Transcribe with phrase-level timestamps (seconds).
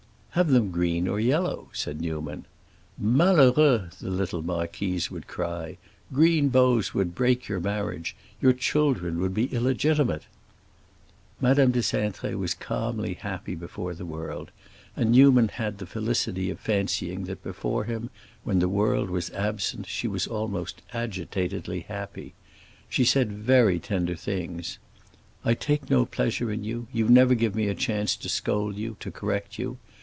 [0.35, 2.45] "Have them green or yellow," said Newman.
[2.97, 5.77] "Malheureux!" the little marquise would cry.
[6.13, 10.23] "Green bows would break your marriage—your children would be illegitimate!"
[11.41, 14.51] Madame de Cintré was calmly happy before the world,
[14.95, 18.09] and Newman had the felicity of fancying that before him,
[18.45, 22.33] when the world was absent, she was almost agitatedly happy.
[22.87, 24.79] She said very tender things.
[25.43, 26.87] "I take no pleasure in you.
[26.93, 29.77] You never give me a chance to scold you, to correct you.